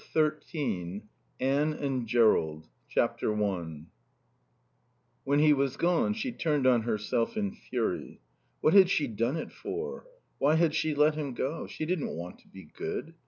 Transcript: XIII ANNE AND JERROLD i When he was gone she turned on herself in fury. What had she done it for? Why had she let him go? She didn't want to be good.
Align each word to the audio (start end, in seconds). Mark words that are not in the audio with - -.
XIII 0.13 1.03
ANNE 1.39 1.73
AND 1.73 2.07
JERROLD 2.07 2.67
i 2.97 3.85
When 5.25 5.37
he 5.37 5.53
was 5.53 5.77
gone 5.77 6.15
she 6.15 6.31
turned 6.31 6.65
on 6.65 6.81
herself 6.81 7.37
in 7.37 7.53
fury. 7.53 8.19
What 8.61 8.73
had 8.73 8.89
she 8.89 9.05
done 9.05 9.37
it 9.37 9.51
for? 9.51 10.07
Why 10.39 10.55
had 10.55 10.73
she 10.73 10.95
let 10.95 11.13
him 11.13 11.35
go? 11.35 11.67
She 11.67 11.85
didn't 11.85 12.15
want 12.17 12.39
to 12.39 12.47
be 12.47 12.63
good. 12.75 13.13